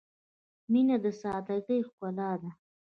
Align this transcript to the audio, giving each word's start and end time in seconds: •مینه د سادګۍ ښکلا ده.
•مینه 0.71 0.97
د 1.03 1.05
سادګۍ 1.21 1.79
ښکلا 1.87 2.31
ده. 2.41 2.49